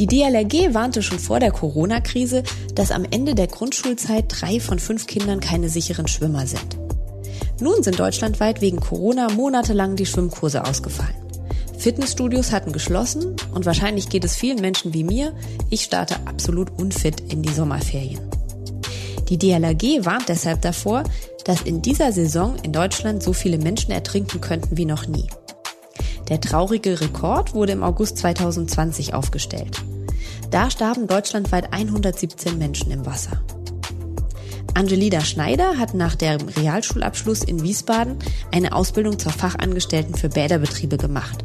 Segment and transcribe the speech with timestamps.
[0.00, 2.42] Die DLRG warnte schon vor der Corona-Krise,
[2.74, 6.78] dass am Ende der Grundschulzeit drei von fünf Kindern keine sicheren Schwimmer sind.
[7.60, 11.16] Nun sind deutschlandweit wegen Corona monatelang die Schwimmkurse ausgefallen.
[11.76, 15.34] Fitnessstudios hatten geschlossen und wahrscheinlich geht es vielen Menschen wie mir,
[15.68, 18.20] ich starte absolut unfit in die Sommerferien.
[19.28, 21.04] Die DLRG warnt deshalb davor,
[21.44, 25.26] dass in dieser Saison in Deutschland so viele Menschen ertrinken könnten wie noch nie.
[26.30, 29.82] Der traurige Rekord wurde im August 2020 aufgestellt.
[30.50, 33.42] Da starben deutschlandweit 117 Menschen im Wasser.
[34.74, 38.18] Angelida Schneider hat nach dem Realschulabschluss in Wiesbaden
[38.52, 41.44] eine Ausbildung zur Fachangestellten für Bäderbetriebe gemacht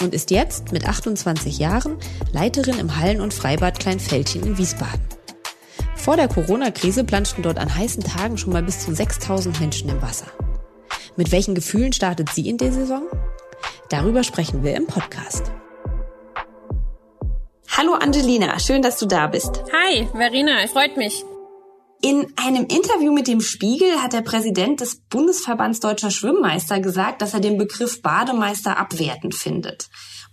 [0.00, 1.96] und ist jetzt mit 28 Jahren
[2.32, 5.00] Leiterin im Hallen- und Freibad Kleinfeldchen in Wiesbaden.
[5.96, 10.00] Vor der Corona-Krise planschten dort an heißen Tagen schon mal bis zu 6000 Menschen im
[10.00, 10.28] Wasser.
[11.16, 13.02] Mit welchen Gefühlen startet sie in der Saison?
[13.90, 15.50] Darüber sprechen wir im Podcast.
[17.76, 19.62] Hallo Angelina, schön, dass du da bist.
[19.72, 21.24] Hi, Verena, freut mich.
[22.00, 27.34] In einem Interview mit dem Spiegel hat der Präsident des Bundesverbands Deutscher Schwimmmeister gesagt, dass
[27.34, 29.88] er den Begriff Bademeister abwertend findet.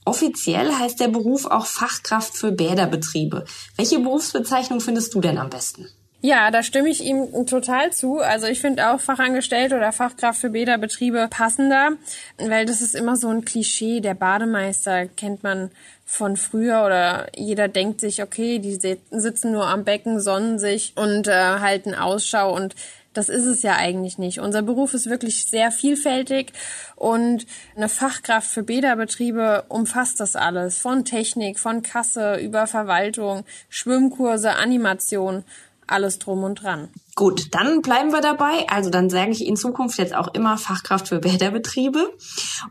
[0.05, 3.45] Offiziell heißt der Beruf auch Fachkraft für Bäderbetriebe.
[3.75, 5.87] Welche Berufsbezeichnung findest du denn am besten?
[6.25, 8.17] Ja, da stimme ich ihm total zu.
[8.17, 11.91] Also ich finde auch Fachangestellte oder Fachkraft für Bäderbetriebe passender,
[12.39, 13.99] weil das ist immer so ein Klischee.
[13.99, 15.69] Der Bademeister kennt man
[16.03, 21.27] von früher oder jeder denkt sich, okay, die sitzen nur am Becken, sonnen sich und
[21.27, 22.73] äh, halten Ausschau und
[23.13, 24.39] das ist es ja eigentlich nicht.
[24.39, 26.53] Unser Beruf ist wirklich sehr vielfältig
[26.95, 30.79] und eine Fachkraft für Bäderbetriebe umfasst das alles.
[30.79, 35.43] Von Technik, von Kasse über Verwaltung, Schwimmkurse, Animation
[35.87, 36.89] alles drum und dran.
[37.15, 38.67] Gut, dann bleiben wir dabei.
[38.69, 42.11] Also dann sage ich in Zukunft jetzt auch immer Fachkraft für Bäderbetriebe.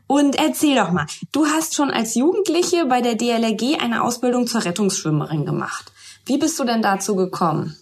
[0.07, 4.65] Und erzähl doch mal, du hast schon als Jugendliche bei der DLRG eine Ausbildung zur
[4.65, 5.93] Rettungsschwimmerin gemacht.
[6.27, 7.77] Wie bist du denn dazu gekommen?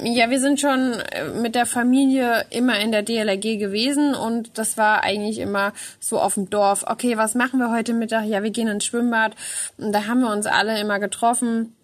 [0.00, 4.76] Ja, wir sind schon äh, mit der Familie immer in der DLRG gewesen und das
[4.76, 6.84] war eigentlich immer so auf dem Dorf.
[6.88, 8.24] Okay, was machen wir heute Mittag?
[8.26, 9.36] Ja, wir gehen ins Schwimmbad.
[9.78, 11.76] Und da haben wir uns alle immer getroffen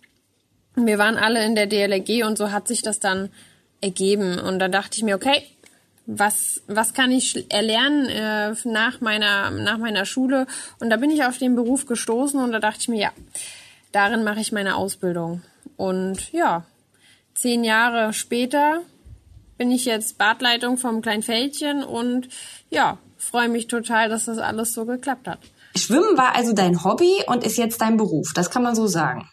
[0.86, 3.30] wir waren alle in der DLRG und so hat sich das dann
[3.80, 4.38] ergeben.
[4.38, 5.42] Und da dachte ich mir, okay,
[6.06, 10.46] was, was kann ich erlernen äh, nach, meiner, nach meiner Schule?
[10.80, 13.12] Und da bin ich auf den Beruf gestoßen und da dachte ich mir, ja,
[13.92, 15.42] darin mache ich meine Ausbildung.
[15.76, 16.64] Und ja,
[17.34, 18.80] zehn Jahre später
[19.56, 22.28] bin ich jetzt Badleitung vom Kleinfeldchen und
[22.70, 25.38] ja, freue mich total, dass das alles so geklappt hat.
[25.76, 29.28] Schwimmen war also dein Hobby und ist jetzt dein Beruf, das kann man so sagen.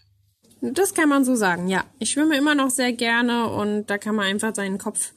[0.61, 1.83] Das kann man so sagen, ja.
[1.99, 5.13] Ich schwimme immer noch sehr gerne und da kann man einfach seinen Kopf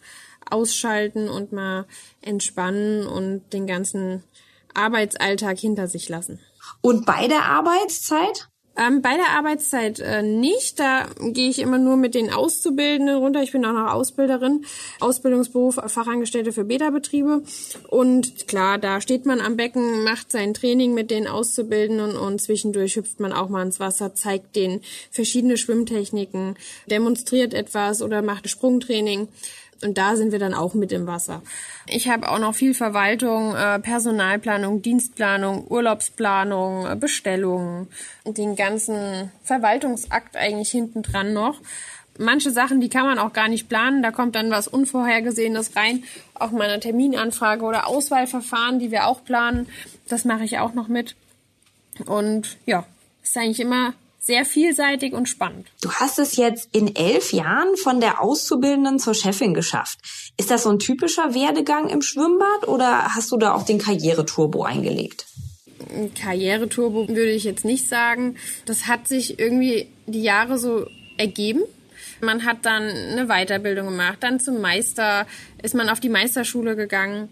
[0.50, 1.86] ausschalten und mal
[2.20, 4.22] entspannen und den ganzen
[4.74, 6.40] Arbeitsalltag hinter sich lassen.
[6.82, 8.49] Und bei der Arbeitszeit?
[8.80, 10.80] Ähm, bei der Arbeitszeit äh, nicht.
[10.80, 13.42] Da gehe ich immer nur mit den Auszubildenden runter.
[13.42, 14.64] Ich bin auch noch Ausbilderin,
[15.00, 17.42] Ausbildungsberuf Fachangestellte für Bäderbetriebe.
[17.88, 22.96] Und klar, da steht man am Becken, macht sein Training mit den Auszubildenden und zwischendurch
[22.96, 24.80] hüpft man auch mal ins Wasser, zeigt denen
[25.10, 29.28] verschiedene Schwimmtechniken, demonstriert etwas oder macht Sprungtraining.
[29.82, 31.42] Und da sind wir dann auch mit im Wasser.
[31.86, 37.88] Ich habe auch noch viel Verwaltung, äh, Personalplanung, Dienstplanung, Urlaubsplanung, äh, Bestellungen,
[38.26, 41.60] den ganzen Verwaltungsakt eigentlich hinten dran noch.
[42.18, 46.04] Manche Sachen, die kann man auch gar nicht planen, da kommt dann was Unvorhergesehenes rein.
[46.34, 49.66] Auch meine Terminanfrage oder Auswahlverfahren, die wir auch planen,
[50.08, 51.16] das mache ich auch noch mit.
[52.04, 52.84] Und ja,
[53.22, 55.66] ist eigentlich immer sehr vielseitig und spannend.
[55.80, 59.98] Du hast es jetzt in elf Jahren von der Auszubildenden zur Chefin geschafft.
[60.36, 64.62] Ist das so ein typischer Werdegang im Schwimmbad oder hast du da auch den Karriereturbo
[64.62, 65.26] eingelegt?
[66.20, 68.36] Karriereturbo würde ich jetzt nicht sagen.
[68.66, 71.62] Das hat sich irgendwie die Jahre so ergeben.
[72.20, 75.26] Man hat dann eine Weiterbildung gemacht, dann zum Meister,
[75.62, 77.30] ist man auf die Meisterschule gegangen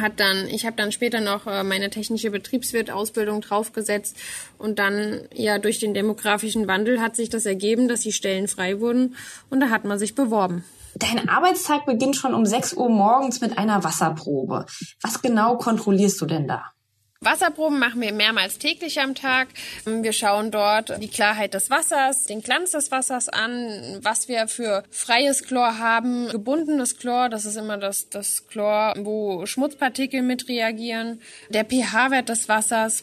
[0.00, 4.16] hat dann, ich habe dann später noch äh, meine technische Betriebswirtausbildung draufgesetzt
[4.58, 8.80] und dann ja durch den demografischen Wandel hat sich das ergeben, dass die Stellen frei
[8.80, 9.14] wurden
[9.50, 10.64] und da hat man sich beworben.
[10.94, 14.66] Dein Arbeitstag beginnt schon um 6 Uhr morgens mit einer Wasserprobe.
[15.00, 16.72] Was genau kontrollierst du denn da?
[17.20, 19.48] Wasserproben machen wir mehrmals täglich am Tag.
[19.84, 24.84] Wir schauen dort die Klarheit des Wassers, den Glanz des Wassers an, was wir für
[24.90, 31.20] freies Chlor haben, gebundenes Chlor, das ist immer das, das Chlor, wo Schmutzpartikel mit reagieren,
[31.48, 33.02] der pH-Wert des Wassers.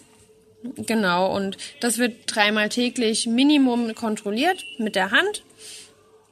[0.64, 5.44] Genau, und das wird dreimal täglich Minimum kontrolliert mit der Hand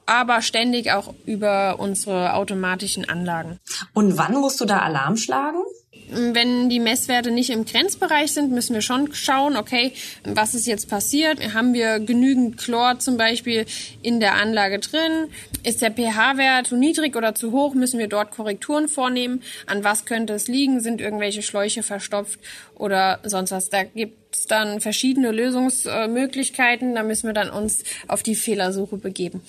[0.06, 3.58] aber ständig auch über unsere automatischen Anlagen.
[3.94, 5.62] Und wann musst du da Alarm schlagen?
[6.10, 9.92] Wenn die Messwerte nicht im Grenzbereich sind, müssen wir schon schauen, okay,
[10.24, 11.54] was ist jetzt passiert?
[11.54, 13.66] Haben wir genügend Chlor zum Beispiel
[14.02, 15.28] in der Anlage drin?
[15.62, 17.74] Ist der pH-Wert zu niedrig oder zu hoch?
[17.74, 19.42] Müssen wir dort Korrekturen vornehmen?
[19.66, 20.80] An was könnte es liegen?
[20.80, 22.38] Sind irgendwelche Schläuche verstopft
[22.74, 23.70] oder sonst was?
[23.70, 26.94] Da gibt es dann verschiedene Lösungsmöglichkeiten.
[26.94, 29.40] Da müssen wir dann uns auf die Fehlersuche begeben.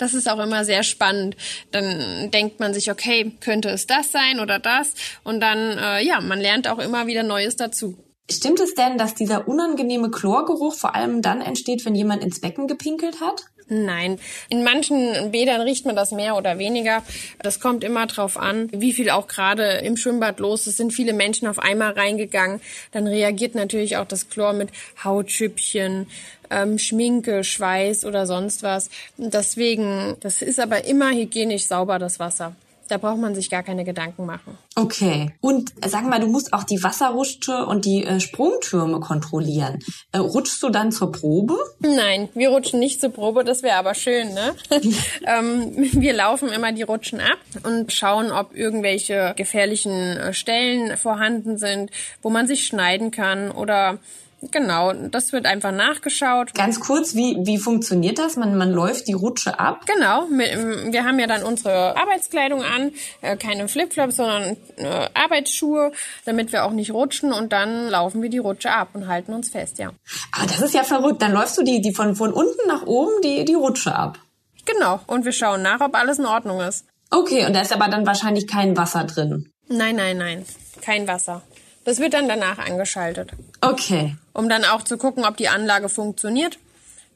[0.00, 1.36] Das ist auch immer sehr spannend.
[1.72, 4.94] Dann denkt man sich, okay, könnte es das sein oder das?
[5.24, 7.98] Und dann, äh, ja, man lernt auch immer wieder Neues dazu.
[8.30, 12.66] Stimmt es denn, dass dieser unangenehme Chlorgeruch vor allem dann entsteht, wenn jemand ins Becken
[12.66, 13.44] gepinkelt hat?
[13.72, 14.18] Nein.
[14.48, 17.04] In manchen Bädern riecht man das mehr oder weniger.
[17.38, 20.76] Das kommt immer drauf an, wie viel auch gerade im Schwimmbad los ist.
[20.76, 22.60] Sind viele Menschen auf einmal reingegangen.
[22.90, 24.70] Dann reagiert natürlich auch das Chlor mit
[25.04, 26.08] Hautschüppchen,
[26.50, 28.90] ähm, Schminke, Schweiß oder sonst was.
[29.16, 32.56] Deswegen, das ist aber immer hygienisch sauber, das Wasser.
[32.90, 34.58] Da braucht man sich gar keine Gedanken machen.
[34.74, 35.32] Okay.
[35.40, 39.78] Und sag mal, du musst auch die Wasserrutsche und die äh, Sprungtürme kontrollieren.
[40.10, 41.54] Äh, rutschst du dann zur Probe?
[41.78, 43.44] Nein, wir rutschen nicht zur Probe.
[43.44, 44.56] Das wäre aber schön, ne?
[45.24, 51.58] ähm, wir laufen immer die Rutschen ab und schauen, ob irgendwelche gefährlichen äh, Stellen vorhanden
[51.58, 51.92] sind,
[52.22, 53.98] wo man sich schneiden kann oder
[54.42, 56.54] Genau, das wird einfach nachgeschaut.
[56.54, 58.36] Ganz kurz, wie, wie funktioniert das?
[58.36, 59.84] Man, man läuft die Rutsche ab?
[59.86, 65.92] Genau, wir haben ja dann unsere Arbeitskleidung an, äh, keine Flipflops, sondern äh, Arbeitsschuhe,
[66.24, 69.50] damit wir auch nicht rutschen und dann laufen wir die Rutsche ab und halten uns
[69.50, 69.90] fest, ja.
[70.32, 73.20] Aber das ist ja verrückt, dann läufst du die, die von, von unten nach oben
[73.22, 74.18] die, die Rutsche ab.
[74.64, 76.86] Genau, und wir schauen nach, ob alles in Ordnung ist.
[77.10, 79.50] Okay, und da ist aber dann wahrscheinlich kein Wasser drin.
[79.68, 80.44] Nein, nein, nein,
[80.80, 81.42] kein Wasser.
[81.84, 83.32] Das wird dann danach angeschaltet.
[83.60, 84.16] Okay.
[84.32, 86.58] Um dann auch zu gucken, ob die Anlage funktioniert.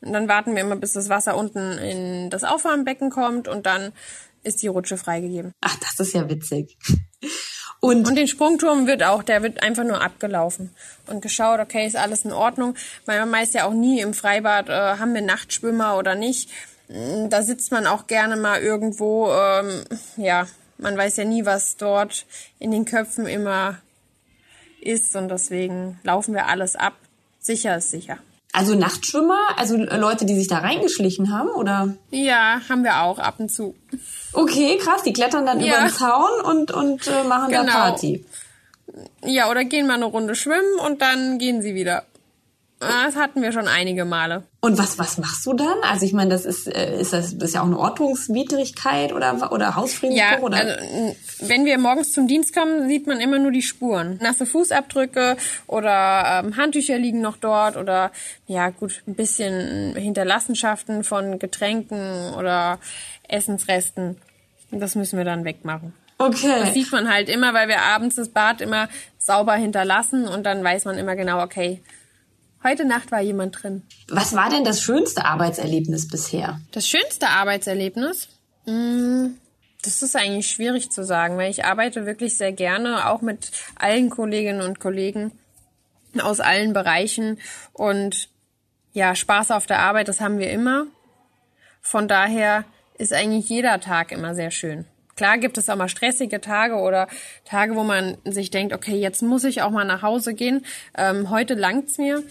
[0.00, 3.92] Und dann warten wir immer, bis das Wasser unten in das Aufwärmbecken kommt und dann
[4.42, 5.52] ist die Rutsche freigegeben.
[5.62, 6.76] Ach, das ist ja witzig.
[7.80, 10.70] Und, und den Sprungturm wird auch, der wird einfach nur abgelaufen
[11.06, 12.76] und geschaut, okay, ist alles in Ordnung.
[13.04, 16.50] Weil man weiß ja auch nie im Freibad, äh, haben wir Nachtschwimmer oder nicht.
[16.88, 19.84] Mm, da sitzt man auch gerne mal irgendwo, ähm,
[20.16, 20.46] ja,
[20.78, 22.26] man weiß ja nie, was dort
[22.58, 23.78] in den Köpfen immer
[24.84, 26.94] ist und deswegen laufen wir alles ab.
[27.40, 28.18] Sicher ist sicher.
[28.52, 31.96] Also Nachtschwimmer, also Leute, die sich da reingeschlichen haben, oder?
[32.10, 33.74] Ja, haben wir auch ab und zu.
[34.32, 35.74] Okay, krass, die klettern dann ja.
[35.74, 37.64] über den Zaun und, und äh, machen genau.
[37.64, 38.24] da Party.
[39.24, 42.04] Ja, oder gehen mal eine Runde schwimmen und dann gehen sie wieder.
[42.88, 44.44] Das hatten wir schon einige Male.
[44.60, 45.78] Und was, was machst du dann?
[45.82, 49.52] Also ich meine, das ist, äh, ist das, das ist ja auch eine Ordnungswidrigkeit oder,
[49.52, 50.30] oder Hausfriedensbruch?
[50.30, 50.56] Ja, oder?
[50.56, 54.18] also wenn wir morgens zum Dienst kommen, sieht man immer nur die Spuren.
[54.22, 55.36] Nasse Fußabdrücke
[55.66, 58.10] oder ähm, Handtücher liegen noch dort oder
[58.46, 62.78] ja gut, ein bisschen Hinterlassenschaften von Getränken oder
[63.28, 64.16] Essensresten.
[64.70, 65.92] Das müssen wir dann wegmachen.
[66.18, 66.60] Okay.
[66.60, 68.88] Das sieht man halt immer, weil wir abends das Bad immer
[69.18, 71.80] sauber hinterlassen und dann weiß man immer genau, okay,
[72.66, 73.82] Heute Nacht war jemand drin.
[74.08, 76.62] Was war denn das schönste Arbeitserlebnis bisher?
[76.72, 78.28] Das schönste Arbeitserlebnis?
[78.64, 79.32] Mm,
[79.82, 84.08] das ist eigentlich schwierig zu sagen, weil ich arbeite wirklich sehr gerne, auch mit allen
[84.08, 85.32] Kolleginnen und Kollegen
[86.22, 87.38] aus allen Bereichen.
[87.74, 88.30] Und
[88.94, 90.86] ja, Spaß auf der Arbeit, das haben wir immer.
[91.82, 92.64] Von daher
[92.96, 94.86] ist eigentlich jeder Tag immer sehr schön.
[95.16, 97.08] Klar gibt es auch mal stressige Tage oder
[97.44, 100.64] Tage, wo man sich denkt, okay, jetzt muss ich auch mal nach Hause gehen.
[100.96, 102.22] Ähm, heute langt's mir.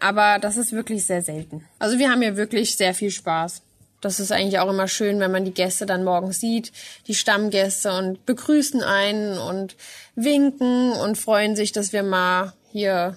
[0.00, 1.64] Aber das ist wirklich sehr selten.
[1.78, 3.62] Also wir haben hier wirklich sehr viel Spaß.
[4.00, 6.72] Das ist eigentlich auch immer schön, wenn man die Gäste dann morgens sieht,
[7.08, 9.76] die Stammgäste und begrüßen einen und
[10.14, 13.16] winken und freuen sich, dass wir mal hier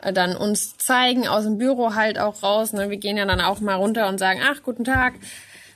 [0.00, 2.72] äh, dann uns zeigen, aus dem Büro halt auch raus.
[2.72, 2.88] Ne?
[2.88, 5.14] Wir gehen ja dann auch mal runter und sagen, ach, guten Tag,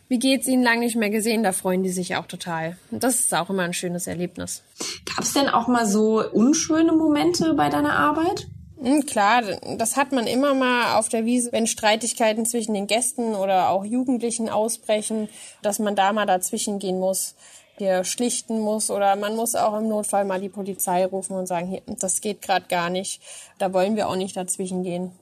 [0.09, 1.43] wie geht's Ihnen lang nicht mehr gesehen?
[1.43, 2.79] Da freuen die sich auch total.
[2.91, 4.62] Und das ist auch immer ein schönes Erlebnis.
[5.05, 8.47] Gab es denn auch mal so unschöne Momente bei deiner Arbeit?
[8.80, 9.42] Hm, klar,
[9.76, 13.85] das hat man immer mal auf der Wiese, wenn Streitigkeiten zwischen den Gästen oder auch
[13.85, 15.28] Jugendlichen ausbrechen,
[15.62, 17.35] dass man da mal dazwischen gehen muss,
[17.76, 21.68] hier schlichten muss oder man muss auch im Notfall mal die Polizei rufen und sagen,
[21.68, 23.20] hier, das geht gerade gar nicht,
[23.58, 25.12] da wollen wir auch nicht dazwischen gehen.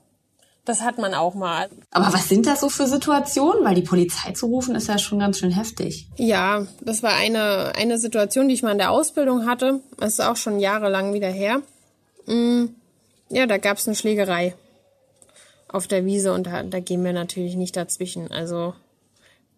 [0.65, 1.69] Das hat man auch mal.
[1.91, 3.63] Aber was sind das so für Situationen?
[3.63, 6.09] Weil die Polizei zu rufen ist ja schon ganz schön heftig.
[6.17, 9.79] Ja, das war eine, eine Situation, die ich mal in der Ausbildung hatte.
[9.97, 11.61] Das ist auch schon jahrelang wieder her.
[12.25, 12.65] Mm,
[13.29, 14.55] ja, da gab es eine Schlägerei
[15.67, 18.31] auf der Wiese und da, da gehen wir natürlich nicht dazwischen.
[18.31, 18.73] Also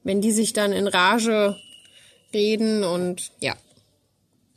[0.04, 1.56] wenn die sich dann in Rage
[2.34, 3.54] reden und ja,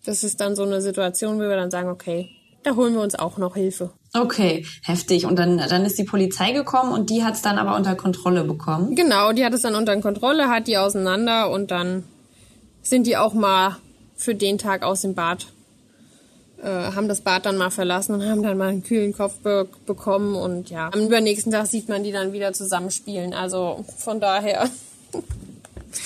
[0.05, 2.31] das ist dann so eine Situation, wo wir dann sagen, okay,
[2.63, 3.91] da holen wir uns auch noch Hilfe.
[4.15, 5.27] Okay, heftig.
[5.27, 8.45] Und dann, dann ist die Polizei gekommen und die hat es dann aber unter Kontrolle
[8.45, 8.95] bekommen.
[8.95, 12.05] Genau, die hat es dann unter Kontrolle, hat die auseinander und dann
[12.83, 13.77] sind die auch mal
[14.15, 15.47] für den Tag aus dem Bad,
[16.63, 19.69] äh, haben das Bad dann mal verlassen und haben dann mal einen kühlen Kopf be
[19.87, 23.35] bekommen und ja, am übernächsten Tag sieht man die dann wieder zusammenspielen.
[23.35, 24.69] Also von daher.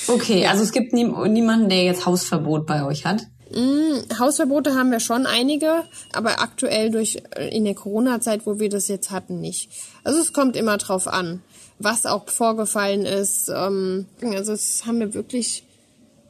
[0.09, 3.23] Okay, also es gibt nie, niemanden, der jetzt Hausverbot bei euch hat.
[3.55, 8.69] Mm, Hausverbote haben wir schon einige, aber aktuell durch äh, in der Corona-Zeit, wo wir
[8.69, 9.71] das jetzt hatten, nicht.
[10.03, 11.43] Also es kommt immer drauf an,
[11.79, 13.49] was auch vorgefallen ist.
[13.49, 15.63] Ähm, also das haben wir wirklich,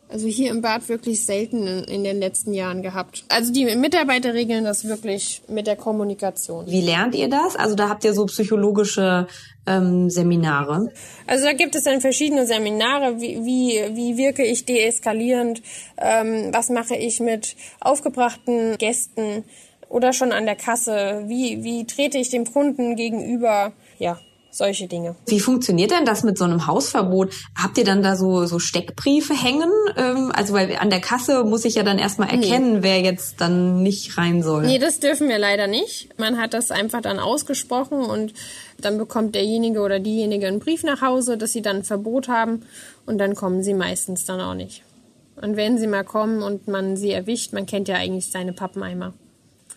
[0.08, 3.24] also hier im Bad wirklich selten in, in den letzten Jahren gehabt.
[3.28, 6.66] Also die Mitarbeiter regeln das wirklich mit der Kommunikation.
[6.66, 7.56] Wie lernt ihr das?
[7.56, 9.26] Also da habt ihr so psychologische
[9.66, 10.92] ähm, Seminare?
[11.26, 15.62] Also da gibt es dann verschiedene Seminare, wie, wie, wie wirke ich deeskalierend,
[15.98, 19.44] ähm, was mache ich mit aufgebrachten Gästen
[19.88, 24.18] oder schon an der Kasse, wie, wie trete ich dem Kunden gegenüber, ja,
[24.56, 25.14] solche Dinge.
[25.26, 27.34] Wie funktioniert denn das mit so einem Hausverbot?
[27.54, 29.70] Habt ihr dann da so, so Steckbriefe hängen?
[29.96, 32.82] Ähm, also weil an der Kasse muss ich ja dann erstmal erkennen, nee.
[32.82, 34.66] wer jetzt dann nicht rein soll.
[34.66, 36.18] Nee, das dürfen wir leider nicht.
[36.18, 38.32] Man hat das einfach dann ausgesprochen und
[38.80, 42.62] dann bekommt derjenige oder diejenige einen Brief nach Hause, dass sie dann ein Verbot haben
[43.04, 44.82] und dann kommen sie meistens dann auch nicht.
[45.40, 49.12] Und wenn sie mal kommen und man sie erwischt, man kennt ja eigentlich seine Pappeneimer.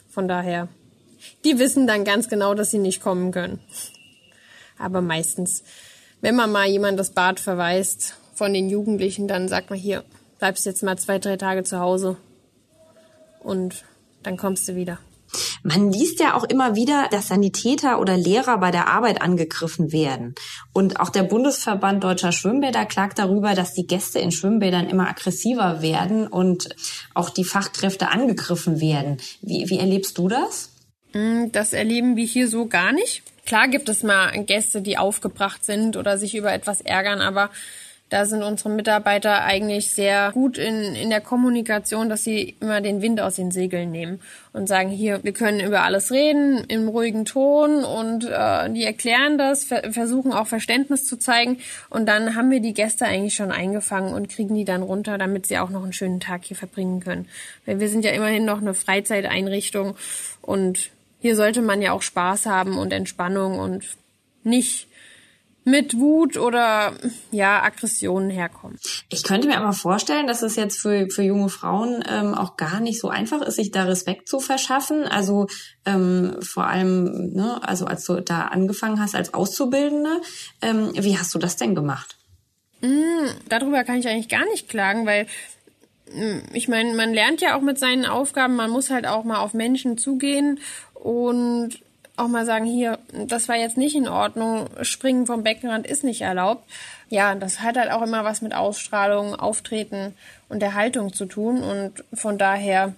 [0.09, 0.69] Von daher,
[1.43, 3.59] die wissen dann ganz genau, dass sie nicht kommen können.
[4.79, 5.63] Aber meistens,
[6.21, 10.03] wenn man mal jemand das Bad verweist von den Jugendlichen, dann sagt man hier,
[10.39, 12.17] bleibst jetzt mal zwei, drei Tage zu Hause
[13.41, 13.83] und
[14.23, 14.97] dann kommst du wieder.
[15.61, 20.33] Man liest ja auch immer wieder, dass Sanitäter oder Lehrer bei der Arbeit angegriffen werden.
[20.73, 25.81] Und auch der Bundesverband Deutscher Schwimmbäder klagt darüber, dass die Gäste in Schwimmbädern immer aggressiver
[25.81, 26.69] werden und
[27.13, 29.17] auch die Fachkräfte angegriffen werden.
[29.41, 30.71] Wie, wie erlebst du das?
[31.13, 33.23] Mm, das erleben wir hier so gar nicht.
[33.45, 37.49] Klar gibt es mal Gäste, die aufgebracht sind oder sich über etwas ärgern, aber
[38.09, 43.03] da sind unsere Mitarbeiter eigentlich sehr gut in, in der Kommunikation, dass sie immer den
[43.03, 44.19] Wind aus den Segeln nehmen
[44.51, 49.37] und sagen, hier, wir können über alles reden, im ruhigen Ton und äh, die erklären
[49.37, 51.59] das, ver versuchen auch Verständnis zu zeigen
[51.91, 55.45] und dann haben wir die Gäste eigentlich schon eingefangen und kriegen die dann runter, damit
[55.45, 57.27] sie auch noch einen schönen Tag hier verbringen können.
[57.67, 59.95] Weil wir sind ja immerhin noch eine Freizeiteinrichtung
[60.41, 60.89] und
[61.19, 63.83] hier sollte man ja auch Spaß haben und Entspannung und
[64.43, 64.89] nicht
[65.69, 66.93] mit Wut oder
[67.31, 68.79] ja Aggressionen herkommen.
[69.09, 72.79] Ich könnte mir aber vorstellen, dass es jetzt für, für junge Frauen ähm, auch gar
[72.79, 75.03] nicht so einfach ist, sich da Respekt zu verschaffen.
[75.03, 75.47] Also
[75.85, 80.21] ähm, vor allem, ne, also als du da angefangen hast als Auszubildende,
[80.61, 82.17] ähm, wie hast du das denn gemacht?
[82.81, 85.27] Mm, darüber kann ich eigentlich gar nicht klagen, weil
[86.13, 89.39] mm, ich meine, man lernt ja auch mit seinen Aufgaben, man muss halt auch mal
[89.39, 90.59] auf Menschen zugehen
[91.01, 91.79] und
[92.19, 96.21] auch mal sagen, hier, das war jetzt nicht in Ordnung, springen vom Beckenrand ist nicht
[96.21, 96.69] erlaubt.
[97.09, 100.13] Ja, das hat halt auch immer was mit Ausstrahlung, Auftreten
[100.49, 101.63] und der Haltung zu tun.
[101.63, 102.93] Und von daher,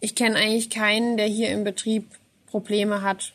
[0.00, 2.08] ich kenne eigentlich keinen, der hier im Betrieb
[2.46, 3.32] Probleme hat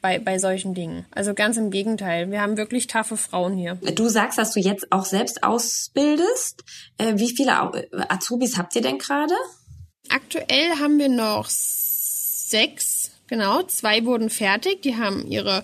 [0.00, 1.04] bei, bei solchen Dingen.
[1.10, 2.30] Also ganz im Gegenteil.
[2.30, 3.74] Wir haben wirklich taffe Frauen hier.
[3.74, 6.62] Du sagst, dass du jetzt auch selbst ausbildest.
[6.98, 7.52] Äh, wie viele
[8.08, 9.34] Azubis habt ihr denn gerade?
[10.08, 12.95] Aktuell haben wir noch sechs
[13.28, 14.82] Genau, zwei wurden fertig.
[14.82, 15.62] Die haben ihre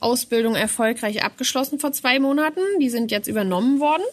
[0.00, 2.60] Ausbildung erfolgreich abgeschlossen vor zwei Monaten.
[2.80, 4.04] Die sind jetzt übernommen worden.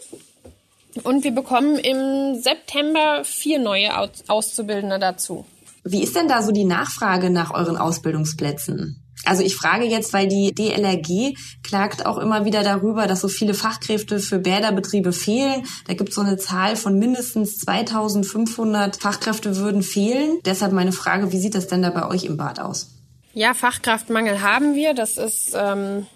[1.03, 3.91] Und wir bekommen im September vier neue
[4.27, 5.45] Auszubildende dazu.
[5.83, 9.01] Wie ist denn da so die Nachfrage nach euren Ausbildungsplätzen?
[9.25, 13.53] Also ich frage jetzt, weil die DLRG klagt auch immer wieder darüber, dass so viele
[13.53, 15.63] Fachkräfte für Bäderbetriebe fehlen.
[15.87, 20.39] Da gibt es so eine Zahl von mindestens 2500 Fachkräfte würden fehlen.
[20.45, 22.91] Deshalb meine Frage, wie sieht das denn da bei euch im Bad aus?
[23.33, 24.93] Ja, Fachkraftmangel haben wir.
[24.93, 26.07] Das ist ähm,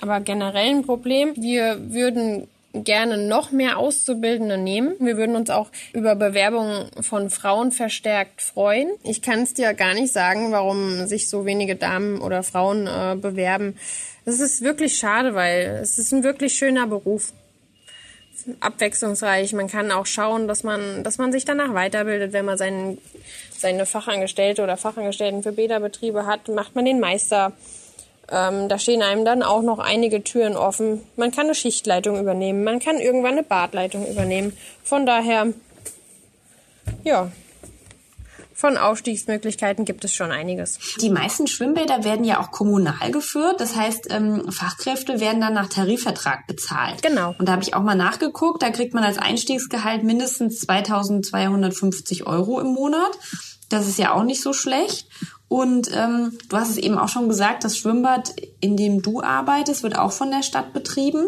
[0.00, 1.34] aber generell ein Problem.
[1.36, 4.94] Wir würden gerne noch mehr Auszubildende nehmen.
[5.00, 8.90] Wir würden uns auch über Bewerbungen von Frauen verstärkt freuen.
[9.02, 13.16] Ich kann es dir gar nicht sagen, warum sich so wenige Damen oder Frauen äh,
[13.16, 13.76] bewerben.
[14.24, 17.32] Es ist wirklich schade, weil es ist ein wirklich schöner Beruf.
[18.60, 19.52] Abwechslungsreich.
[19.52, 22.98] Man kann auch schauen, dass man, dass man sich danach weiterbildet, wenn man seinen,
[23.50, 27.52] seine Fachangestellte oder Fachangestellten für Bäderbetriebe hat, macht man den Meister
[28.30, 31.02] ähm, da stehen einem dann auch noch einige Türen offen.
[31.16, 34.56] Man kann eine Schichtleitung übernehmen, man kann irgendwann eine Badleitung übernehmen.
[34.82, 35.48] Von daher,
[37.04, 37.30] ja,
[38.60, 40.78] von Aufstiegsmöglichkeiten gibt es schon einiges.
[41.00, 43.58] Die meisten Schwimmbäder werden ja auch kommunal geführt.
[43.58, 47.00] Das heißt, ähm, Fachkräfte werden dann nach Tarifvertrag bezahlt.
[47.02, 47.34] Genau.
[47.38, 48.62] Und da habe ich auch mal nachgeguckt.
[48.62, 53.10] Da kriegt man als Einstiegsgehalt mindestens 2250 Euro im Monat.
[53.70, 55.06] Das ist ja auch nicht so schlecht.
[55.50, 59.82] Und ähm, du hast es eben auch schon gesagt, das Schwimmbad, in dem du arbeitest,
[59.82, 61.26] wird auch von der Stadt betrieben.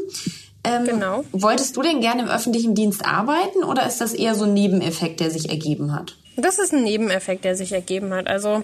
[0.63, 1.25] Ähm, Genau.
[1.33, 5.19] Wolltest du denn gerne im öffentlichen Dienst arbeiten oder ist das eher so ein Nebeneffekt,
[5.19, 6.17] der sich ergeben hat?
[6.37, 8.29] Das ist ein Nebeneffekt, der sich ergeben hat.
[8.29, 8.63] Also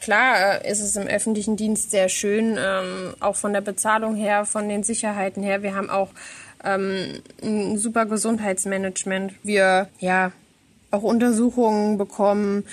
[0.00, 4.44] klar äh, ist es im öffentlichen Dienst sehr schön, ähm, auch von der Bezahlung her,
[4.44, 5.64] von den Sicherheiten her.
[5.64, 6.10] Wir haben auch
[6.62, 9.32] ähm, ein super Gesundheitsmanagement.
[9.42, 10.30] Wir ja
[10.92, 12.64] auch Untersuchungen bekommen.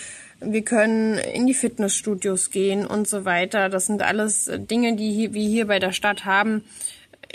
[0.44, 3.70] Wir können in die Fitnessstudios gehen und so weiter.
[3.70, 6.64] Das sind alles Dinge, die wir hier bei der Stadt haben,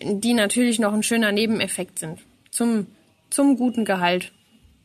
[0.02, 2.18] die natürlich noch ein schöner Nebeneffekt sind.
[2.50, 2.86] Zum,
[3.30, 4.32] zum guten Gehalt,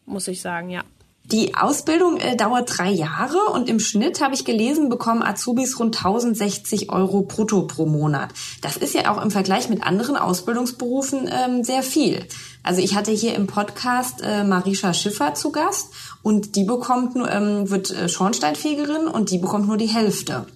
[0.05, 0.83] muss ich sagen, ja.
[1.31, 5.95] Die Ausbildung äh, dauert drei Jahre und im Schnitt, habe ich gelesen, bekommen Azubis rund
[5.95, 8.31] 1060 Euro brutto pro Monat.
[8.61, 12.25] Das ist ja auch im Vergleich mit anderen Ausbildungsberufen ähm, sehr viel.
[12.63, 17.31] Also ich hatte hier im Podcast äh, Marisha Schiffer zu Gast und die bekommt nur,
[17.31, 20.47] ähm, wird äh, Schornsteinfegerin und die bekommt nur die Hälfte.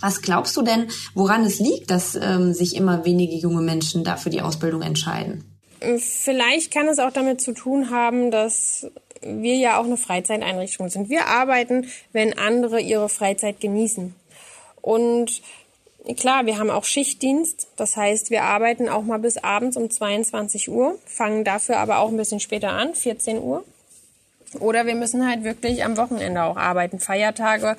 [0.00, 4.32] Was glaubst du denn, woran es liegt, dass ähm, sich immer wenige junge Menschen dafür
[4.32, 5.44] die Ausbildung entscheiden?
[5.98, 8.86] Vielleicht kann es auch damit zu tun haben, dass
[9.22, 11.08] wir ja auch eine Freizeiteinrichtung sind.
[11.08, 14.14] Wir arbeiten, wenn andere ihre Freizeit genießen.
[14.80, 15.42] Und
[16.16, 17.68] klar, wir haben auch Schichtdienst.
[17.76, 22.08] Das heißt, wir arbeiten auch mal bis abends um 22 Uhr, fangen dafür aber auch
[22.08, 23.64] ein bisschen später an, 14 Uhr.
[24.58, 27.76] Oder wir müssen halt wirklich am Wochenende auch arbeiten, Feiertage.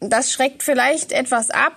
[0.00, 1.74] Das schreckt vielleicht etwas ab.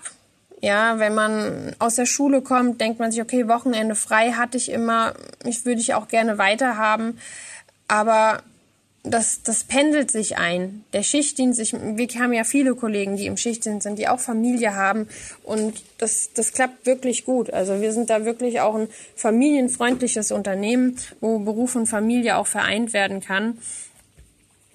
[0.62, 4.72] Ja, wenn man aus der Schule kommt, denkt man sich, okay, Wochenende frei hatte ich
[4.72, 7.20] immer, ich würde ich auch gerne weiterhaben.
[7.88, 8.44] Aber
[9.04, 10.84] das, das pendelt sich ein.
[10.94, 14.76] Der Schichtdienst, ich, wir haben ja viele Kollegen, die im Schichtdienst sind, die auch Familie
[14.76, 15.08] haben
[15.44, 17.52] und das, das klappt wirklich gut.
[17.52, 22.94] Also wir sind da wirklich auch ein familienfreundliches Unternehmen, wo Beruf und Familie auch vereint
[22.94, 23.58] werden kann.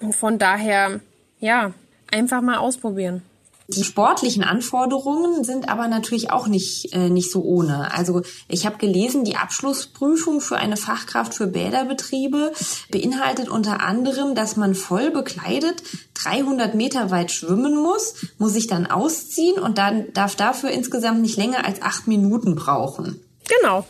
[0.01, 0.99] Und von daher,
[1.39, 1.73] ja,
[2.11, 3.21] einfach mal ausprobieren.
[3.69, 7.93] Die sportlichen Anforderungen sind aber natürlich auch nicht, äh, nicht so ohne.
[7.93, 12.53] Also ich habe gelesen, die Abschlussprüfung für eine Fachkraft für Bäderbetriebe
[12.91, 18.87] beinhaltet unter anderem, dass man voll bekleidet 300 Meter weit schwimmen muss, muss sich dann
[18.87, 23.19] ausziehen und dann darf dafür insgesamt nicht länger als acht Minuten brauchen.
[23.49, 23.85] Genau.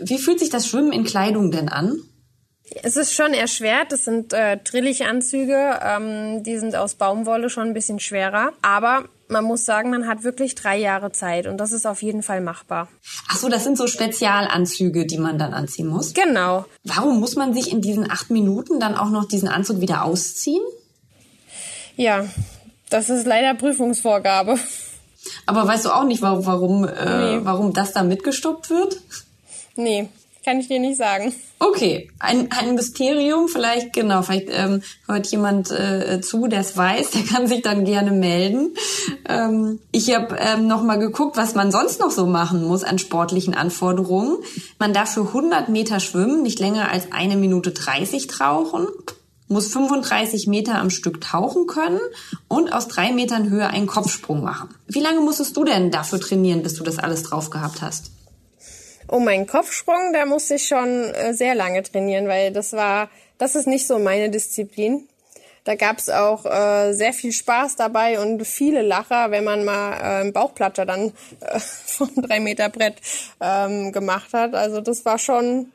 [0.00, 2.02] Wie fühlt sich das Schwimmen in Kleidung denn an?
[2.82, 3.92] Es ist schon erschwert.
[3.92, 5.80] Das sind äh, Trillichanzüge.
[5.82, 8.50] Ähm, die sind aus Baumwolle schon ein bisschen schwerer.
[8.62, 12.22] Aber man muss sagen, man hat wirklich drei Jahre Zeit und das ist auf jeden
[12.22, 12.88] Fall machbar.
[13.28, 16.14] Ach so, das sind so Spezialanzüge, die man dann anziehen muss.
[16.14, 16.64] Genau.
[16.84, 20.62] Warum muss man sich in diesen acht Minuten dann auch noch diesen Anzug wieder ausziehen?
[21.96, 22.26] Ja,
[22.90, 24.58] das ist leider Prüfungsvorgabe.
[25.46, 27.40] Aber weißt du auch nicht, warum, warum, äh, Nee.
[27.44, 29.00] warum das da mitgestoppt wird?
[29.76, 30.08] Nee,
[30.44, 31.34] kann ich dir nicht sagen.
[31.58, 37.10] Okay, ein, ein Mysterium, vielleicht, genau, vielleicht ähm, hört jemand äh, zu, der es weiß,
[37.10, 38.74] der kann sich dann gerne melden.
[39.28, 43.54] Ähm, ich habe ähm, nochmal geguckt, was man sonst noch so machen muss an sportlichen
[43.54, 44.38] Anforderungen.
[44.78, 48.86] Man darf für 100 Meter schwimmen, nicht länger als eine Minute 30 tauchen,
[49.48, 52.00] muss 35 Meter am Stück tauchen können
[52.48, 54.68] und aus drei Metern Höhe einen Kopfsprung machen.
[54.86, 58.12] Wie lange musstest du denn dafür trainieren, bis du das alles drauf gehabt hast?
[59.10, 63.54] Oh, mein Kopfsprung, da musste ich schon äh, sehr lange trainieren, weil das war, das
[63.54, 65.08] ist nicht so meine Disziplin.
[65.64, 70.20] Da gab's auch äh, sehr viel Spaß dabei und viele Lacher, wenn man mal äh,
[70.20, 72.96] einen Bauchplatscher dann äh, vom drei Meter Brett
[73.40, 74.54] ähm, gemacht hat.
[74.54, 75.72] Also das war schon,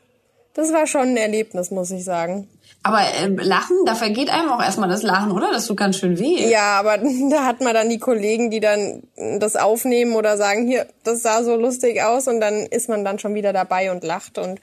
[0.54, 2.48] das war schon ein Erlebnis, muss ich sagen.
[2.86, 5.50] Aber äh, Lachen, da vergeht einem auch erstmal das Lachen, oder?
[5.50, 6.50] Das tut ganz schön weh.
[6.50, 6.98] Ja, aber
[7.30, 9.02] da hat man dann die Kollegen, die dann
[9.40, 13.18] das aufnehmen oder sagen, hier, das sah so lustig aus und dann ist man dann
[13.18, 14.60] schon wieder dabei und lacht und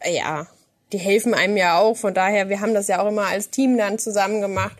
[0.00, 0.46] äh, ja,
[0.92, 1.98] die helfen einem ja auch.
[1.98, 4.76] Von daher, wir haben das ja auch immer als Team dann zusammen gemacht.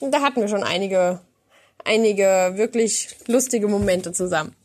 [0.00, 1.20] Und da hatten wir schon einige,
[1.84, 4.56] einige wirklich lustige Momente zusammen.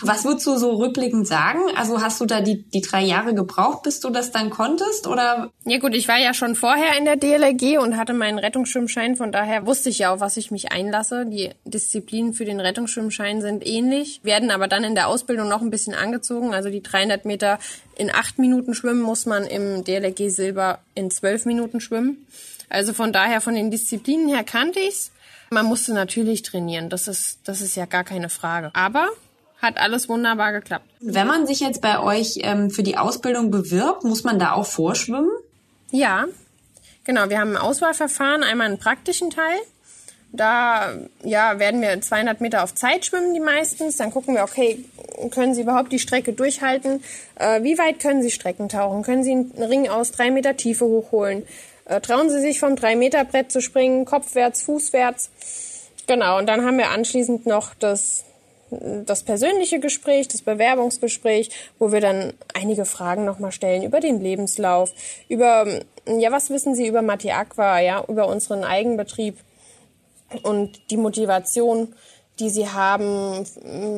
[0.00, 1.60] Was würdest du so rückblickend sagen?
[1.76, 5.06] Also hast du da die, die drei Jahre gebraucht, bis du das dann konntest?
[5.06, 9.16] Oder Ja gut, ich war ja schon vorher in der DLRG und hatte meinen Rettungsschwimmschein,
[9.16, 11.26] von daher wusste ich ja, auf was ich mich einlasse.
[11.26, 15.70] Die Disziplinen für den Rettungsschwimmschein sind ähnlich, werden aber dann in der Ausbildung noch ein
[15.70, 16.54] bisschen angezogen.
[16.54, 17.58] Also die 300 Meter
[17.96, 22.26] in acht Minuten schwimmen muss man im DLRG Silber in zwölf Minuten schwimmen.
[22.68, 25.12] Also von daher, von den Disziplinen her kannte ich's.
[25.50, 28.70] Man musste natürlich trainieren, das ist, das ist ja gar keine Frage.
[28.72, 29.10] Aber
[29.62, 30.84] hat alles wunderbar geklappt.
[31.00, 34.66] wenn man sich jetzt bei euch ähm, für die Ausbildung bewirbt, muss man da auch
[34.66, 35.30] vorschwimmen?
[35.90, 36.26] Ja,
[37.04, 37.28] genau.
[37.28, 39.58] Wir haben ein Auswahlverfahren, einmal einen praktischen Teil,
[40.32, 43.98] Da ja, werden wir 200 Meter auf Zeit schwimmen, die meistens.
[43.98, 44.82] Dann gucken wir, okay,
[45.30, 47.04] können Sie überhaupt die Strecke durchhalten?
[47.36, 49.02] Äh, wie weit können Sie Strecken tauchen?
[49.02, 51.44] Können Sie einen Ring aus drei Meter Tiefe hochholen?
[51.84, 55.30] Äh, trauen Sie sich vom 3-Meter-Brett zu springen, kopfwärts, fußwärts?
[56.06, 58.24] Genau, und dann haben wir anschließend noch das,
[59.06, 64.92] das persönliche Gespräch, das Bewerbungsgespräch, wo wir dann einige Fragen nochmal stellen über den Lebenslauf,
[65.28, 65.66] über,
[66.06, 69.36] ja, was wissen Sie über Matti Aqua, ja, über unseren Eigenbetrieb
[70.42, 71.94] und die Motivation,
[72.38, 73.44] die Sie haben,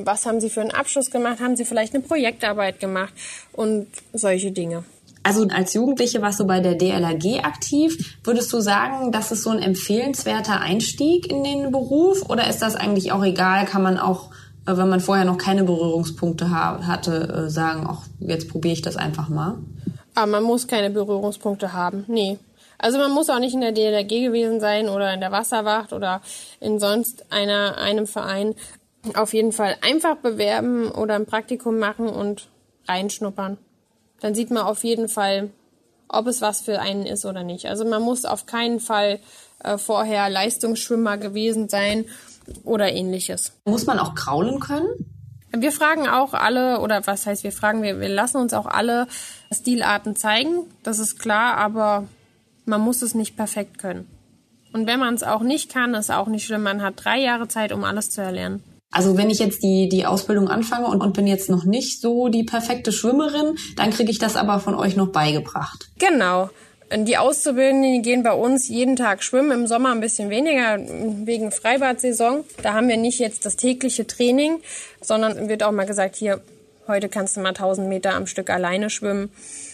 [0.05, 3.15] was haben Sie für einen Abschluss gemacht, haben Sie vielleicht eine Projektarbeit gemacht
[3.53, 4.85] und solche Dinge.
[5.25, 8.19] Also als Jugendliche warst du bei der DLRG aktiv.
[8.23, 12.77] Würdest du sagen, das ist so ein empfehlenswerter Einstieg in den Beruf oder ist das
[12.77, 13.65] eigentlich auch egal?
[13.65, 14.31] Kann man auch,
[14.67, 19.29] wenn man vorher noch keine Berührungspunkte hatte, äh, sagen, ach, jetzt probiere ich das einfach
[19.29, 19.59] mal?
[20.15, 22.05] Aber man muss keine Berührungspunkte haben.
[22.07, 22.39] Nee.
[22.79, 26.21] Also man muss auch nicht in der DLRG gewesen sein oder in der Wasserwacht oder
[26.61, 28.55] in sonst einer, einem Verein.
[29.15, 32.49] Auf jeden Fall einfach bewerben oder ein Praktikum machen und
[32.89, 33.59] reinschnuppern
[34.25, 35.51] dann sieht man auf jeden Fall,
[36.09, 37.67] ob es was für einen ist oder nicht.
[37.67, 39.19] Also man muss auf keinen Fall
[39.63, 42.07] äh, vorher Leistungsschwimmer gewesen sein
[42.65, 43.53] oder ähnliches.
[43.65, 44.89] Muss man auch kraulen können?
[45.57, 49.07] Wir fragen auch alle, oder was heißt wir fragen, wir, wir lassen uns auch alle
[49.53, 52.09] Stilarten zeigen, das ist klar, aber
[52.65, 54.09] man muss es nicht perfekt können.
[54.73, 56.65] Und wenn man es auch nicht kann, ist auch nicht schlimm.
[56.65, 58.65] Man hat drei Jahre Zeit, um alles zu erlernen.
[58.91, 62.29] Also wenn ich jetzt die, die Ausbildung anfange und, und bin jetzt noch nicht so
[62.29, 65.89] die perfekte Schwimmerin, dann kriege ich das aber von euch noch beigebracht.
[65.99, 66.51] Genau.
[66.93, 70.79] Die Auszubildenden die gehen bei uns jeden Tag schwimmen, im Sommer ein bisschen weniger
[71.27, 72.45] wegen Freibadsaison.
[72.63, 74.61] Da haben wir nicht jetzt das tägliche Training,
[75.01, 76.41] sondern wird auch mal gesagt, hier,
[76.87, 79.31] heute kannst du mal 1000 Meter am Stück alleine schwimmen.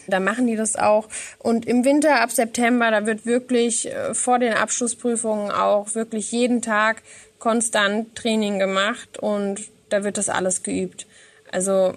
[0.06, 1.08] Da machen die das auch.
[1.38, 6.62] Und im Winter ab September, da wird wirklich äh, vor den Abschlussprüfungen auch wirklich jeden
[6.62, 7.02] Tag
[7.38, 11.06] konstant Training gemacht und da wird das alles geübt.
[11.50, 11.94] Also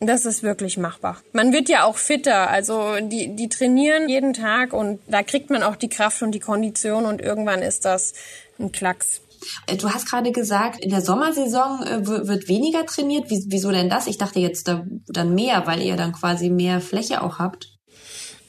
[0.00, 1.22] das ist wirklich machbar.
[1.32, 2.50] Man wird ja auch fitter.
[2.50, 6.40] Also die, die trainieren jeden Tag und da kriegt man auch die Kraft und die
[6.40, 8.12] Kondition und irgendwann ist das
[8.58, 9.22] ein Klacks.
[9.66, 13.26] Äh, du hast gerade gesagt, in der Sommersaison äh, wird weniger trainiert.
[13.28, 14.06] Wieso denn das?
[14.06, 17.68] Ich dachte jetzt da, dann mehr, weil ihr dann quasi mehr Fläche auch habt.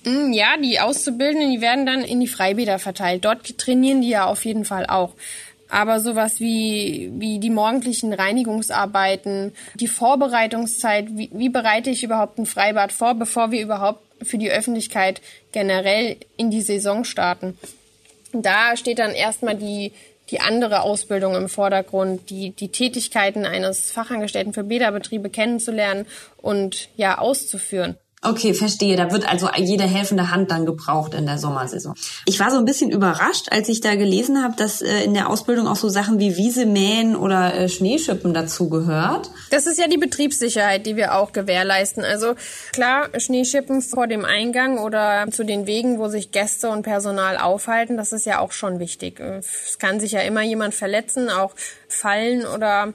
[0.06, 3.26] Mm, ja, die Auszubildenden, die werden dann in die Freibäder verteilt.
[3.26, 5.16] Dort trainieren die ja auf jeden Fall auch.
[5.70, 12.46] Aber sowas wie, wie die morgendlichen Reinigungsarbeiten, die Vorbereitungszeit, wie, wie bereite ich überhaupt ein
[12.46, 17.58] Freibad vor, bevor wir überhaupt für die Öffentlichkeit generell in die Saison starten.
[18.34, 19.92] Da steht dann erstmal die,
[20.30, 26.06] die andere Ausbildung im Vordergrund, die, die Tätigkeiten eines Fachangestellten für Bäderbetriebe kennenzulernen
[26.38, 27.98] und ja auszuführen.
[28.24, 28.96] Okay, verstehe.
[28.98, 31.94] Da wird also jede helfende Hand dann gebraucht in der Sommersaison.
[32.26, 35.30] Ich war so ein bisschen überrascht, als ich da gelesen habe, dass äh, in der
[35.30, 39.30] Ausbildung auch so Sachen wie Wiese mähen oder äh, Schneeschippen dazu gehört.
[39.52, 42.04] Das ist ja die Betriebssicherheit, die wir auch gewährleisten.
[42.04, 42.34] Also
[42.74, 47.98] klar, Schneeschippen vor dem Eingang oder zu den Wegen, wo sich Gäste und Personal aufhalten,
[47.98, 49.20] das ist ja auch schon wichtig.
[49.20, 51.54] Es kann sich ja immer jemand verletzen, auch
[51.88, 52.94] fallen oder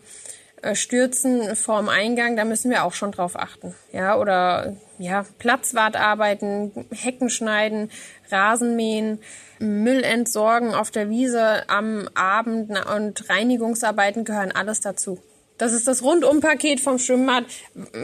[0.62, 3.74] äh, stürzen vorm Eingang, da müssen wir auch schon drauf achten.
[3.92, 7.90] Ja, oder ja, Platzwartarbeiten, Hecken schneiden,
[8.30, 9.18] Rasenmähen,
[9.58, 15.20] Müll entsorgen auf der Wiese am Abend und Reinigungsarbeiten gehören alles dazu.
[15.58, 17.44] Das ist das Rundumpaket vom Schwimmbad,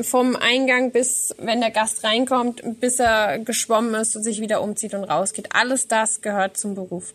[0.03, 4.95] vom Eingang bis, wenn der Gast reinkommt, bis er geschwommen ist und sich wieder umzieht
[4.95, 5.49] und rausgeht.
[5.55, 7.15] Alles das gehört zum Beruf.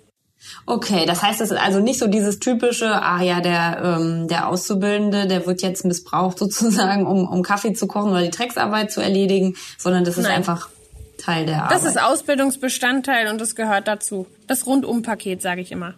[0.66, 4.48] Okay, das heißt, es ist also nicht so dieses typische, ah ja, der, ähm, der
[4.48, 9.02] Auszubildende, der wird jetzt missbraucht sozusagen, um, um Kaffee zu kochen oder die Drecksarbeit zu
[9.02, 10.38] erledigen, sondern das ist Nein.
[10.38, 10.70] einfach
[11.18, 11.72] Teil der Arbeit.
[11.72, 14.28] Das ist Ausbildungsbestandteil und das gehört dazu.
[14.48, 15.96] Das Rundumpaket, sage ich immer.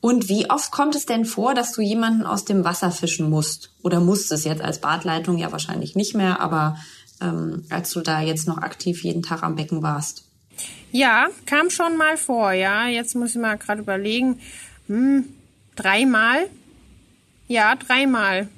[0.00, 3.70] Und wie oft kommt es denn vor, dass du jemanden aus dem Wasser fischen musst?
[3.82, 6.78] Oder musstest jetzt als Badleitung ja wahrscheinlich nicht mehr, aber
[7.20, 10.27] ähm, als du da jetzt noch aktiv jeden Tag am Becken warst?
[10.92, 12.86] Ja, kam schon mal vor, ja.
[12.86, 14.40] Jetzt muss ich mal gerade überlegen.
[14.86, 15.24] Hm,
[15.76, 16.46] dreimal?
[17.46, 18.48] Ja, dreimal.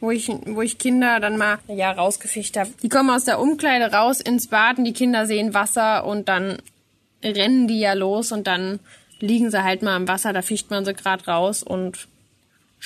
[0.00, 2.70] Wo ich, wo ich Kinder dann mal ja, rausgefischt habe.
[2.82, 6.58] Die kommen aus der Umkleide raus ins Baden, die Kinder sehen Wasser und dann
[7.22, 8.78] rennen die ja los und dann
[9.18, 12.06] liegen sie halt mal im Wasser, da fischt man sie gerade raus und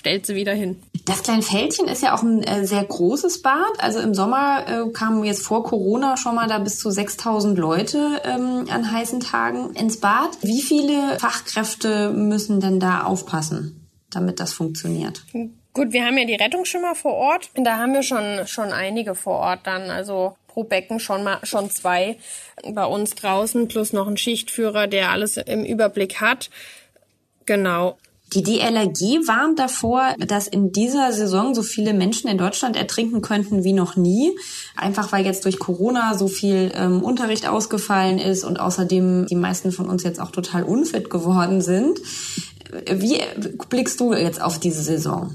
[0.03, 0.83] stellt sie wieder hin.
[1.05, 3.79] Das kleine Feldchen ist ja auch ein äh, sehr großes Bad.
[3.79, 8.21] Also im Sommer äh, kamen jetzt vor Corona schon mal da bis zu 6000 Leute
[8.25, 10.31] ähm, an heißen Tagen ins Bad.
[10.43, 15.23] Wie viele Fachkräfte müssen denn da aufpassen, damit das funktioniert?
[15.73, 17.51] Gut, wir haben ja die Rettungsschimmer vor Ort.
[17.55, 19.83] Da haben wir schon, schon einige vor Ort dann.
[19.89, 22.17] Also pro Becken schon mal, schon zwei
[22.75, 26.51] bei uns draußen plus noch ein Schichtführer, der alles im Überblick hat.
[27.47, 27.99] Genau.
[28.35, 33.63] Die DLRG warnt davor, dass in dieser Saison so viele Menschen in Deutschland ertrinken könnten
[33.63, 34.37] wie noch nie.
[34.77, 39.71] Einfach weil jetzt durch Corona so viel ähm, Unterricht ausgefallen ist und außerdem die meisten
[39.71, 41.99] von uns jetzt auch total unfit geworden sind.
[42.91, 43.21] Wie
[43.69, 45.35] blickst du jetzt auf diese Saison?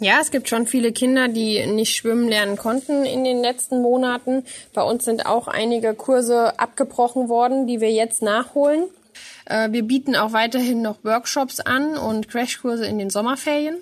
[0.00, 4.44] Ja, es gibt schon viele Kinder, die nicht schwimmen lernen konnten in den letzten Monaten.
[4.74, 8.84] Bei uns sind auch einige Kurse abgebrochen worden, die wir jetzt nachholen.
[9.46, 13.76] Äh, wir bieten auch weiterhin noch Workshops an und Crashkurse in den Sommerferien.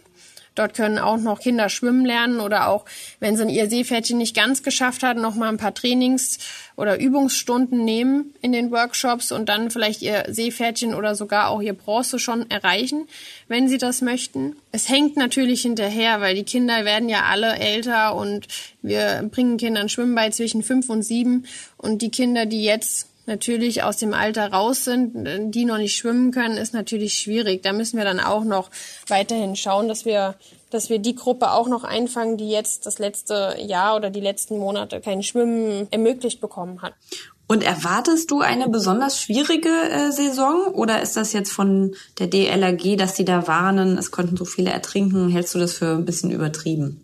[0.55, 2.85] Dort können auch noch Kinder schwimmen lernen oder auch,
[3.21, 6.39] wenn sie ihr Seepferdchen nicht ganz geschafft hat, noch mal ein paar Trainings-
[6.77, 11.73] oder Übungsstunden nehmen in den Workshops und dann vielleicht ihr Seepferdchen oder sogar auch ihr
[11.73, 13.09] Bronze schon erreichen,
[13.49, 14.57] wenn sie das möchten.
[14.73, 18.47] Es hängt natürlich hinterher, weil die Kinder werden ja alle älter und
[18.83, 21.47] wir bringen Kindern Schwimmen bei zwischen fünf und sieben
[21.79, 26.33] und die Kinder, die jetzt natürlich aus dem Alter raus sind, die noch nicht schwimmen
[26.33, 27.63] können, ist natürlich schwierig.
[27.63, 28.71] Da müssen wir dann auch noch
[29.09, 30.35] weiterhin schauen, dass wir,
[30.71, 34.59] dass wir die Gruppe auch noch einfangen, die jetzt das letzte Jahr oder die letzten
[34.59, 36.95] Monate kein Schwimmen ermöglicht bekommen hat.
[37.47, 42.97] Und erwartest du eine besonders schwierige äh, Saison oder ist das jetzt von der DLRG,
[42.97, 45.29] dass die da warnen, es könnten so viele ertrinken?
[45.29, 47.02] Hältst du das für ein bisschen übertrieben?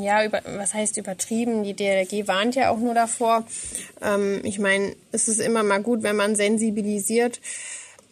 [0.00, 1.64] Ja, über, was heißt übertrieben?
[1.64, 3.44] Die DLRG warnt ja auch nur davor.
[4.00, 7.40] Ähm, ich meine, es ist immer mal gut, wenn man sensibilisiert,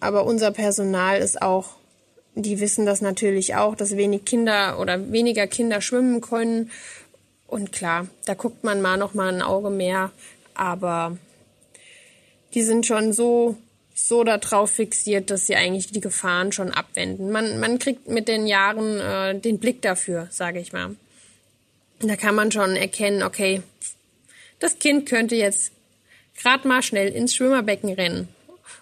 [0.01, 1.77] aber unser Personal ist auch,
[2.35, 6.73] die wissen das natürlich auch, dass wenig Kinder oder weniger Kinder schwimmen können.
[7.47, 10.11] Und klar, da guckt man mal noch mal ein Auge mehr,
[10.55, 11.17] aber
[12.55, 13.57] die sind schon so
[13.97, 17.31] so darauf fixiert, dass sie eigentlich die Gefahren schon abwenden.
[17.31, 20.97] Man, man kriegt mit den Jahren äh, den Blick dafür, sage ich mal.
[22.07, 23.63] Da kann man schon erkennen, okay,
[24.61, 25.73] das Kind könnte jetzt
[26.41, 28.29] gerade mal schnell ins Schwimmerbecken rennen.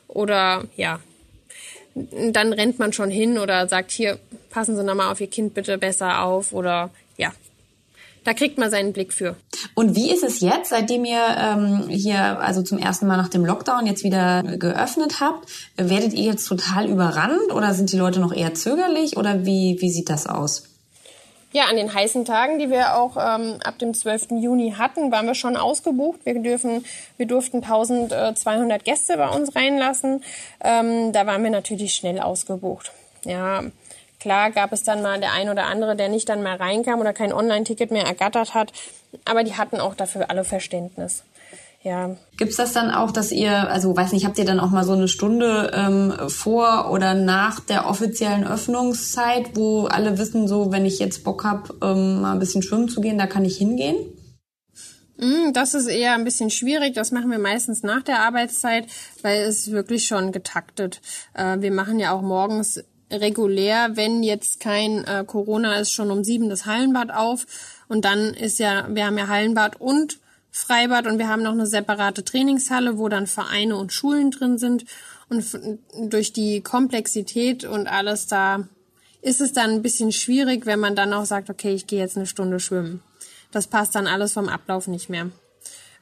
[0.08, 1.00] Oder ja,
[1.94, 4.18] dann rennt man schon hin oder sagt, hier,
[4.50, 6.52] passen Sie nochmal auf Ihr Kind bitte besser auf.
[6.52, 7.32] Oder ja,
[8.24, 9.36] da kriegt man seinen Blick für.
[9.74, 13.44] Und wie ist es jetzt, seitdem ihr ähm, hier also zum ersten Mal nach dem
[13.44, 15.48] Lockdown jetzt wieder geöffnet habt?
[15.76, 19.90] Werdet ihr jetzt total überrannt oder sind die Leute noch eher zögerlich oder wie, wie
[19.90, 20.71] sieht das aus?
[21.52, 24.30] Ja, an den heißen Tagen, die wir auch ähm, ab dem 12.
[24.40, 26.20] Juni hatten, waren wir schon ausgebucht.
[26.24, 26.84] Wir dürfen,
[27.18, 30.24] wir durften 1200 Gäste bei uns reinlassen.
[30.64, 32.92] Ähm, da waren wir natürlich schnell ausgebucht.
[33.24, 33.64] Ja,
[34.18, 37.12] klar gab es dann mal der ein oder andere, der nicht dann mal reinkam oder
[37.12, 38.72] kein Online-Ticket mehr ergattert hat.
[39.26, 41.22] Aber die hatten auch dafür alle Verständnis
[41.82, 42.16] ja.
[42.36, 44.92] Gibt's das dann auch, dass ihr, also weiß nicht, habt ihr dann auch mal so
[44.92, 50.98] eine Stunde ähm, vor oder nach der offiziellen Öffnungszeit, wo alle wissen, so wenn ich
[51.00, 53.96] jetzt Bock hab, ähm, mal ein bisschen schwimmen zu gehen, da kann ich hingehen?
[55.18, 56.94] Mm, das ist eher ein bisschen schwierig.
[56.94, 58.86] Das machen wir meistens nach der Arbeitszeit,
[59.22, 61.00] weil es wirklich schon getaktet.
[61.34, 66.24] Äh, wir machen ja auch morgens regulär, wenn jetzt kein äh, Corona ist, schon um
[66.24, 67.46] sieben das Hallenbad auf.
[67.88, 70.18] Und dann ist ja, wir haben ja Hallenbad und
[70.54, 74.84] Freibad und wir haben noch eine separate Trainingshalle, wo dann Vereine und Schulen drin sind.
[75.30, 75.44] Und
[75.98, 78.68] durch die Komplexität und alles da
[79.22, 82.16] ist es dann ein bisschen schwierig, wenn man dann auch sagt, okay, ich gehe jetzt
[82.16, 83.02] eine Stunde schwimmen.
[83.50, 85.30] Das passt dann alles vom Ablauf nicht mehr.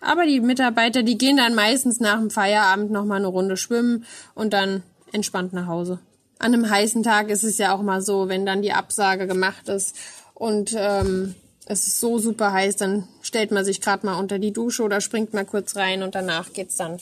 [0.01, 4.05] Aber die Mitarbeiter, die gehen dann meistens nach dem Feierabend noch mal eine Runde schwimmen
[4.35, 4.83] und dann
[5.13, 6.01] entspannt nach Hause.
[6.39, 9.69] An einem heißen Tag ist es ja auch mal so, wenn dann die Absage gemacht
[9.69, 9.95] ist
[10.35, 11.35] und ähm,
[11.71, 15.01] es ist so super heiß, dann stellt man sich gerade mal unter die Dusche oder
[15.01, 16.99] springt mal kurz rein und danach geht's dann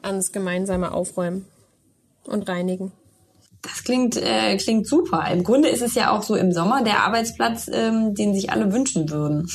[0.00, 1.44] ans gemeinsame Aufräumen
[2.24, 2.92] und Reinigen.
[3.60, 5.30] Das klingt, äh, klingt super.
[5.30, 8.72] Im Grunde ist es ja auch so im Sommer der Arbeitsplatz, ähm, den sich alle
[8.72, 9.50] wünschen würden.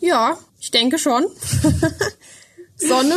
[0.00, 1.24] Ja, ich denke schon.
[2.76, 3.14] Sonne,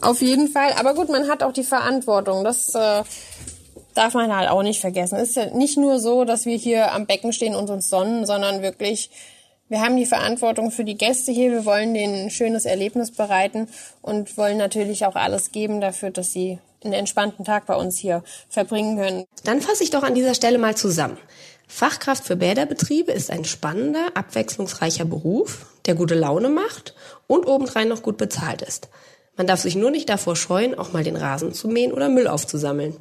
[0.00, 0.72] auf jeden Fall.
[0.78, 2.42] Aber gut, man hat auch die Verantwortung.
[2.42, 3.02] Das äh,
[3.92, 5.16] darf man halt auch nicht vergessen.
[5.16, 8.24] Es ist ja nicht nur so, dass wir hier am Becken stehen und uns sonnen,
[8.24, 9.10] sondern wirklich
[9.72, 11.50] wir haben die Verantwortung für die Gäste hier.
[11.50, 13.68] Wir wollen denen ein schönes Erlebnis bereiten
[14.02, 18.22] und wollen natürlich auch alles geben dafür, dass sie einen entspannten Tag bei uns hier
[18.50, 19.24] verbringen können.
[19.44, 21.16] Dann fasse ich doch an dieser Stelle mal zusammen.
[21.68, 26.94] Fachkraft für Bäderbetriebe ist ein spannender, abwechslungsreicher Beruf, der gute Laune macht
[27.26, 28.90] und obendrein noch gut bezahlt ist.
[29.38, 32.28] Man darf sich nur nicht davor scheuen, auch mal den Rasen zu mähen oder Müll
[32.28, 32.94] aufzusammeln.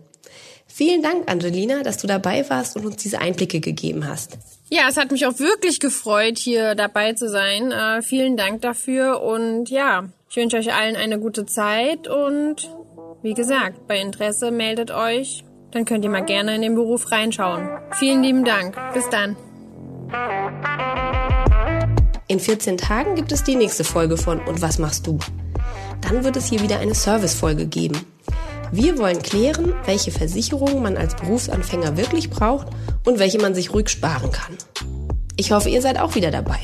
[0.68, 4.38] Vielen Dank, Angelina, dass du dabei warst und uns diese Einblicke gegeben hast.
[4.74, 7.74] Ja, es hat mich auch wirklich gefreut, hier dabei zu sein.
[7.74, 12.72] Äh, vielen Dank dafür und ja, ich wünsche euch allen eine gute Zeit und
[13.22, 17.68] wie gesagt, bei Interesse meldet euch, dann könnt ihr mal gerne in den Beruf reinschauen.
[18.00, 18.78] Vielen lieben Dank.
[18.94, 19.36] Bis dann.
[22.30, 25.20] In 14 Tagen gibt es die nächste Folge von Und was machst du?
[26.00, 28.00] Dann wird es hier wieder eine Servicefolge geben.
[28.72, 32.68] Wir wollen klären, welche Versicherungen man als Berufsanfänger wirklich braucht
[33.06, 34.58] und welche man sich ruhig sparen kann.
[35.36, 36.60] Ich hoffe, ihr seid auch wieder dabei.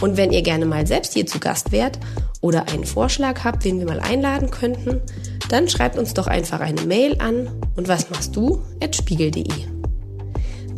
[0.00, 1.98] Und wenn ihr gerne mal selbst hier zu Gast wärt
[2.40, 5.00] oder einen Vorschlag habt, wen wir mal einladen könnten,
[5.48, 8.62] dann schreibt uns doch einfach eine Mail an und was machst du?
[8.80, 9.48] at spiegel.de.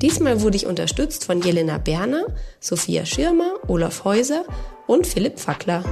[0.01, 2.25] Diesmal wurde ich unterstützt von Jelena Berner,
[2.61, 4.45] Sophia Schirmer, Olaf Häuser
[4.87, 5.85] und Philipp Fackler.